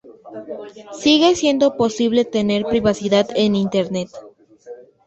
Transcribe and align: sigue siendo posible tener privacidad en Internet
sigue 0.97 1.35
siendo 1.35 1.77
posible 1.77 2.25
tener 2.25 2.65
privacidad 2.65 3.29
en 3.35 3.53
Internet 3.55 4.09